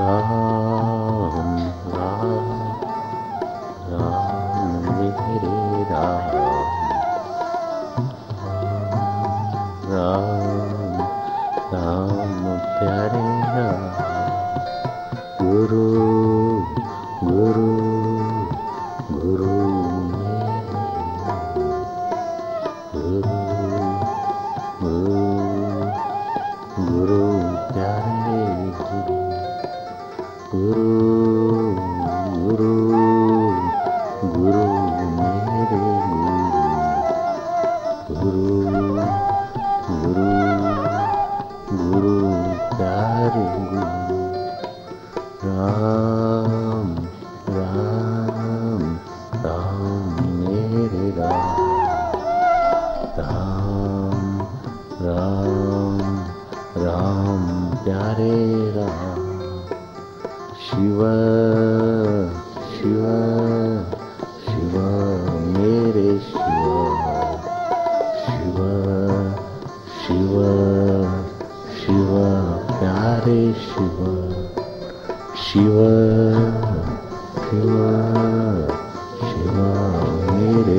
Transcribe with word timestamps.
Namaha. 0.00 0.39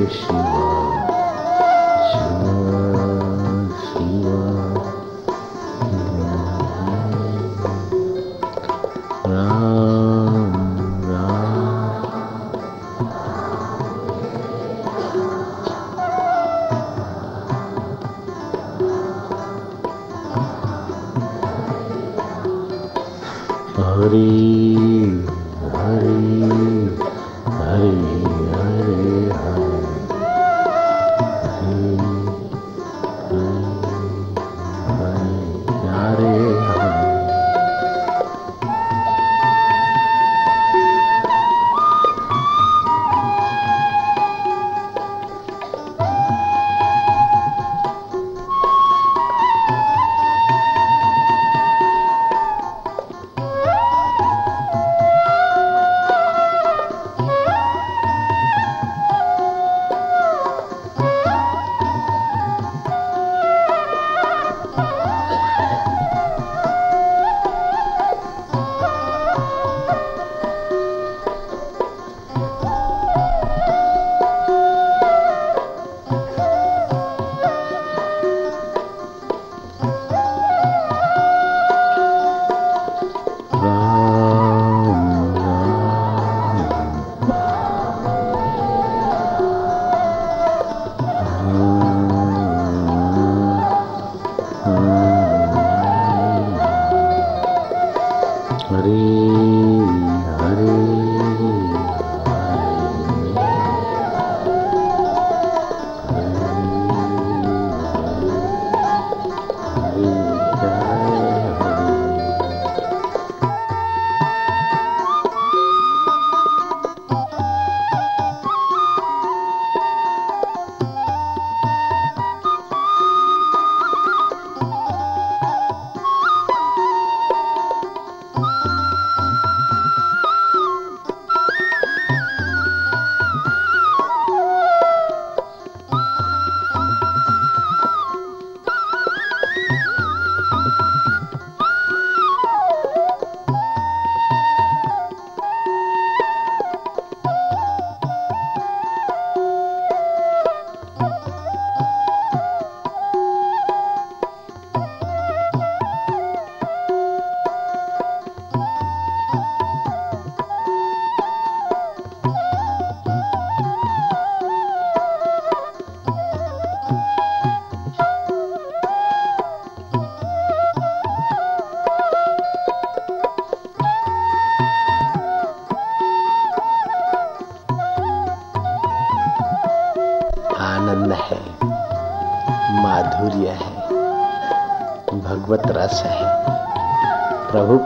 Shiva. 0.08 0.71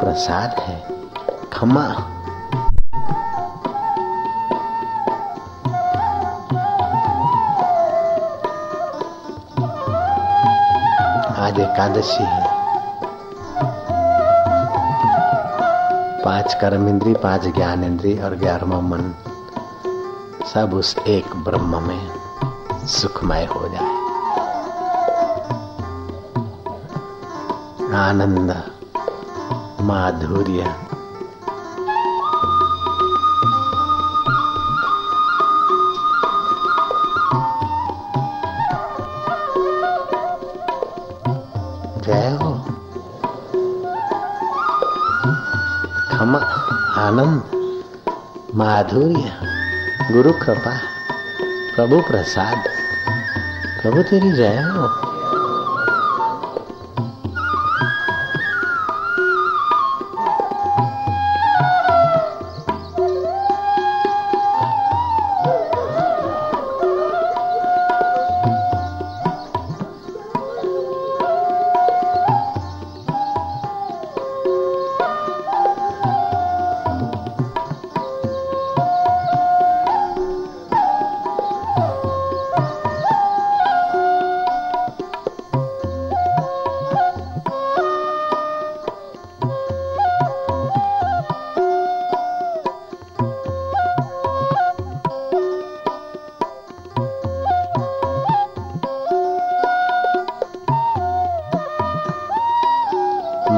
प्रसाद 0.07 0.59
है। 0.59 0.87
खमा 1.53 1.81
आज 1.81 2.17
एकादशी 11.61 12.25
है। 12.25 12.47
पाँच 16.25 16.55
कर्म 16.55 16.89
इंद्री 16.89 17.15
पाँच 17.15 17.43
ज्ञान 17.43 17.85
इंद्री 17.85 18.19
और 18.19 18.35
ग्यारहवा 18.35 18.81
मन, 18.81 19.15
सब 20.55 20.75
उस 20.75 20.99
एक 20.99 21.37
ब्रह्म 21.37 21.83
में 21.83 22.11
सुखमय 22.87 23.45
हो 23.45 23.69
जाए। 23.69 23.97
आनंद। 28.11 28.76
माधुर्य। 29.87 30.63
जय 42.05 42.39
हो। 42.43 42.53
आनंद। 47.01 47.43
माधुर्य। 48.55 49.33
गुरु 50.13 50.33
कृपा। 50.33 50.79
प्रभु 51.77 52.01
प्रसाद। 52.01 52.65
प्रभु 53.83 54.03
तेरी 54.03 54.33
जय 54.33 54.57
हो। 54.57 55.06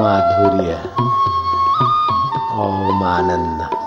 माधुर्य 0.09 0.75
ओम 2.61 3.03
आनंद 3.07 3.78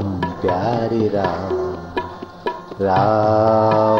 राम 0.09 0.21
प्यारे 0.41 1.07
राम 1.07 1.53
राम। 2.81 3.98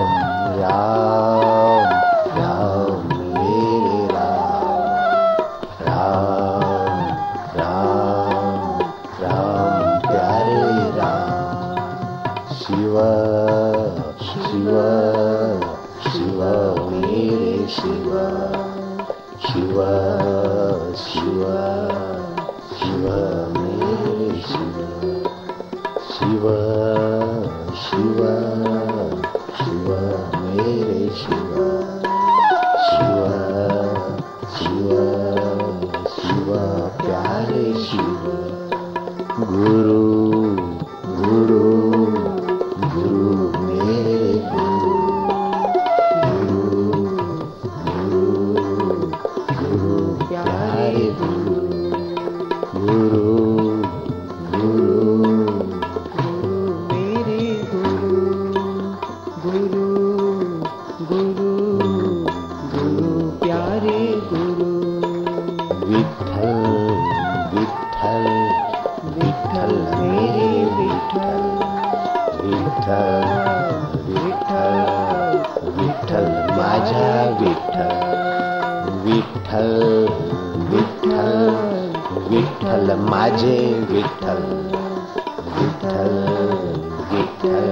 प्यारे 36.97 37.63
शिव 37.83 38.23
गुरु 39.39 40.01
गुरु 41.19 41.88
विठल 79.04 79.68
विठल 80.69 81.28
विठल 82.30 82.94
माझे 83.09 83.57
विठल 83.90 84.42
विठल 85.49 86.16
विठल 87.11 87.68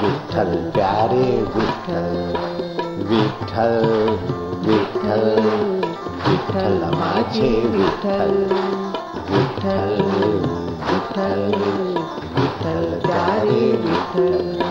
विठल 0.00 0.54
प्यारे 0.70 1.28
विठल 1.56 2.16
विठल 3.10 3.76
विठल 4.66 5.28
विठल 6.26 6.82
माझे 6.94 7.50
विठल 7.76 8.32
विठल 9.30 10.02
विठल 10.82 11.52
विठल 12.36 12.98
प्यारे 13.00 13.70
विठल 13.84 14.62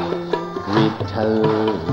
विठल 0.69 1.92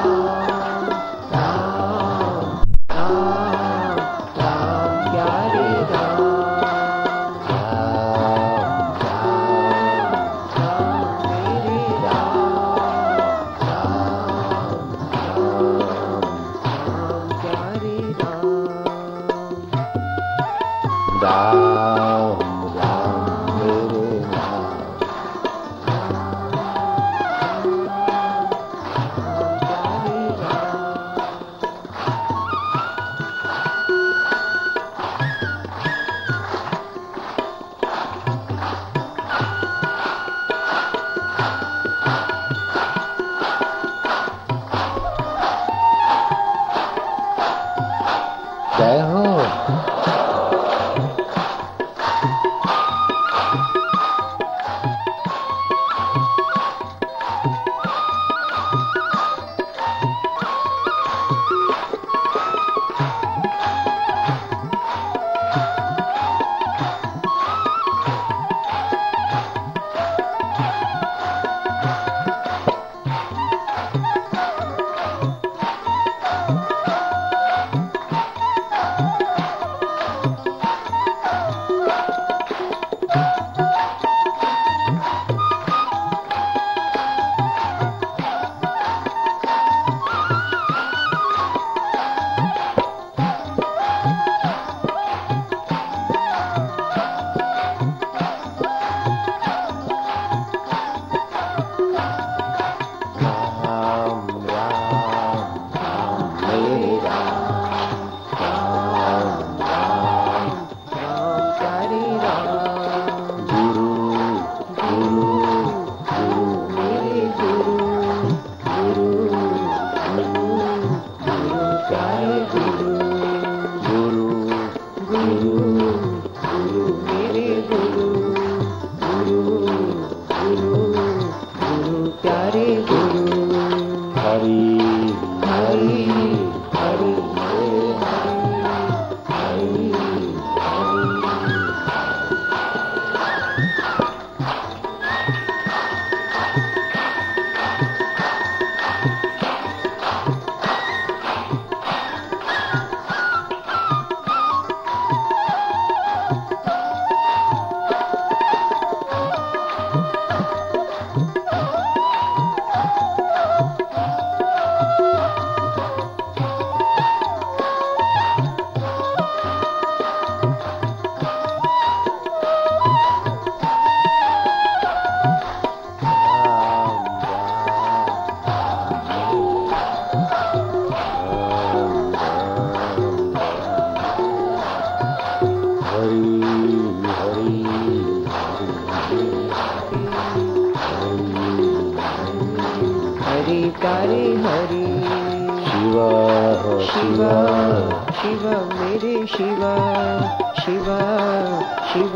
शिव 201.91 202.11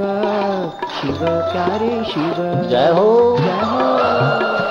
शिव 1.01 1.17
प्यारे 1.21 2.03
शिव। 2.03 2.69
जय 2.69 2.89
हो। 2.89 3.37
जय 3.39 3.61
हो। 3.63 4.64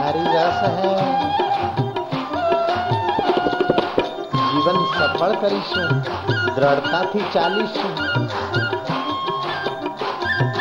हरी 0.00 0.24
रस 0.28 0.62
है। 0.76 0.94
જીવન 4.52 4.78
સફળ 4.94 5.34
કરીશું 5.34 5.90
દ્રઢતાથી 6.54 7.20
ચાલીશું 7.34 7.92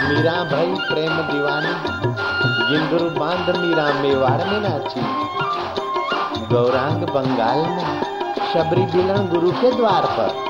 મીરાભાઈ 0.03 0.75
પ્રેમ 0.89 1.15
દિવાની 1.21 1.73
ગિંદુર 2.69 3.03
બાંધ 3.19 3.49
મીરા 3.57 3.87
મેવાડ 4.01 4.45
મે 4.51 4.59
નાચી 4.59 5.01
ગૌરાંગ 6.51 7.03
બંગાળ 7.05 7.65
में 7.69 7.89
शबरी 8.53 8.85
बिलन 8.85 9.27
गुरु 9.27 9.51
के 9.51 9.71
द्वार 9.71 10.05
पर। 10.17 10.48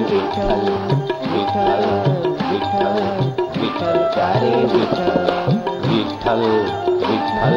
विठल 0.00 0.60
विठल 1.30 1.84
विठल 2.42 2.98
विठल 3.54 3.96
प्यारे 4.14 4.50
विठल 4.72 5.24
विठल 5.86 6.42
विठल 7.00 7.56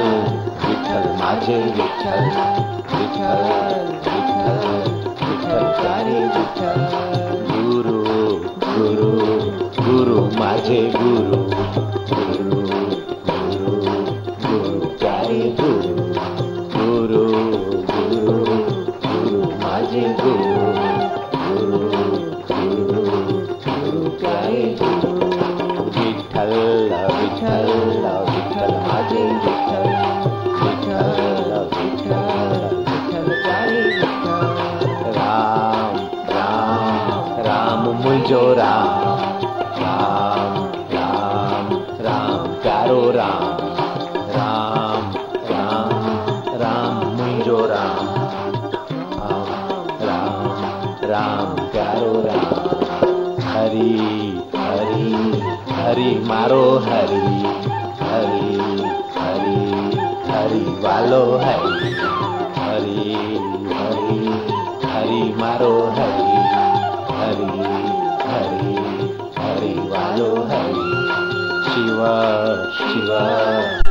विठल 0.64 1.06
माझे 1.20 1.58
विठल 1.78 2.26
विठल 2.94 3.44
विठल 4.08 4.58
विठल 5.22 5.64
प्यारे 5.82 6.20
विठल 6.36 6.82
गुरु 7.52 8.00
गुरु 8.66 9.12
गुरु 9.82 10.26
माझे 10.40 10.82
गुरु 10.96 11.44
गुरु 12.10 12.61
हरि, 56.02 56.14
मारो 56.28 56.64
हरि 56.84 57.18
हरि 58.02 58.46
हरि 59.16 59.58
हरि 60.30 60.62
वालो 60.84 61.20
हरि 61.38 61.90
हरि 62.58 63.04
हरि 63.74 64.16
हरि 64.86 65.22
मारो 65.42 65.70
हरि 65.98 66.40
हरि 67.20 67.50
हरि 68.32 68.74
हरि 69.38 69.74
वालो 69.92 70.32
हरि। 70.52 70.88
शिव 71.70 72.02
शिव 72.80 73.12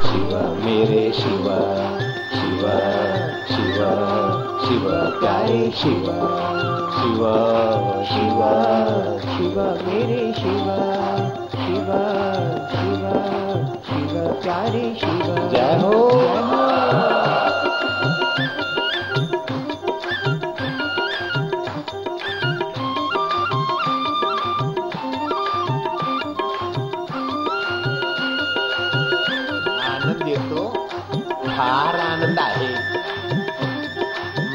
शिव, 0.08 0.36
मेरे 0.64 1.04
शिव 1.12 1.48
शिव 2.34 2.66
शिव 3.52 3.80
शिव, 4.66 4.90
प्यारे 5.20 5.62
शिव 5.76 6.12
शिव 6.98 7.24
शिव 8.12 8.44
शिव, 9.30 9.60
मेरे 9.86 10.32
शिव। 10.40 11.19
શિવ 12.70 13.02
શિવ 13.86 14.14
ચારી 14.42 14.90
શિવ 14.96 15.26
જય 15.50 15.70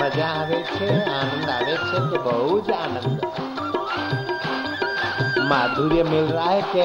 મજા 0.07 0.31
આવે 0.31 0.59
છે 0.71 0.87
આનંદ 1.11 1.49
આવે 1.49 1.75
છે 1.87 1.99
તો 2.09 2.17
બહુ 2.25 2.55
જ 2.61 2.69
આનંદ 2.73 3.54
माधुर्य 5.49 6.03
मिल 6.03 6.23
रहा 6.23 6.45
है 6.45 6.61
कि 6.61 6.79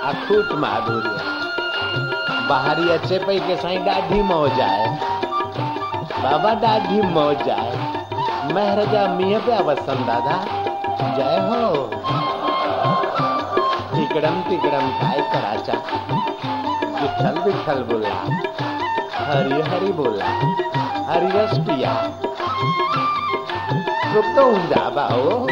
अखूट 0.00 0.52
माधुर्य। 0.58 1.16
बाहरी 2.48 2.88
अच्छे 2.90 3.18
पई 3.18 3.38
के 3.40 3.56
साईं 3.56 3.86
ॾाढी 3.86 4.22
मौज 4.22 4.60
आहे 4.60 4.86
बाबा 6.22 6.50
ॾाढी 6.68 7.00
मौज 7.02 7.48
आहे 7.48 7.76
महर 8.54 8.84
जा 8.84 9.06
मींहं 9.08 9.40
पिया 9.40 9.58
वसनि 9.60 10.04
दादा, 10.04 10.36
जय 11.16 11.38
हो। 11.48 11.84
तिकड़म 13.94 14.40
तिकड़म 14.40 14.88
काय 15.00 15.20
कराचा। 15.32 15.72
विठ्ठल 17.00 17.40
विठ्ठल 17.40 17.82
बोला। 17.82 18.14
हरी 19.26 19.60
हरी 19.70 19.92
बोला। 19.92 20.26
हरी 21.08 21.28
रस 21.28 21.58
पिया। 21.58 21.92
होऊन 24.38 24.66
जा 24.66 24.88
भाऊ 24.90 25.46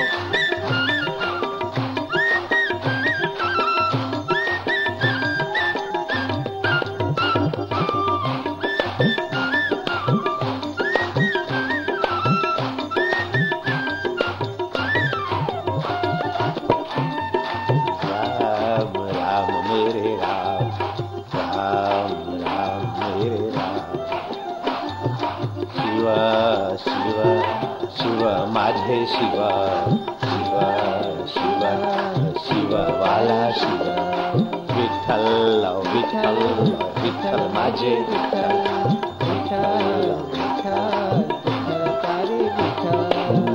Ajay 37.67 37.99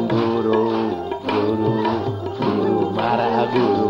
Guru, 0.09 0.63
Guru, 1.27 1.75
Guru 2.37 2.91
maravilhoso. 2.91 3.80